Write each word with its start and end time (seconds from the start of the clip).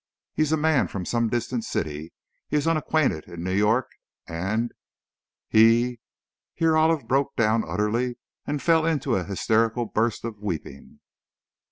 He 0.33 0.41
is 0.41 0.51
a 0.51 0.57
man 0.57 0.87
from 0.87 1.05
some 1.05 1.29
distant 1.29 1.63
city, 1.63 2.11
he 2.47 2.57
is 2.57 2.65
unacquainted 2.65 3.25
in 3.27 3.43
New 3.43 3.53
York, 3.53 3.91
and 4.27 4.71
he" 5.47 5.99
here 6.55 6.75
Olive 6.75 7.07
broke 7.07 7.35
down 7.35 7.63
utterly 7.63 8.17
and 8.47 8.63
fell 8.63 8.83
into 8.83 9.15
a 9.15 9.23
hysterical 9.25 9.85
burst 9.85 10.23
of 10.25 10.39
weeping. 10.39 11.01